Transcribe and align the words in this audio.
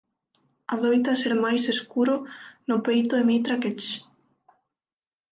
Adoita 0.75 1.13
ser 1.21 1.33
máis 1.45 1.63
escuro 1.75 2.15
no 2.69 2.77
peito 2.87 3.13
e 3.19 3.21
mitra 3.29 3.59
que 3.61 3.71
"Ch. 3.81 3.85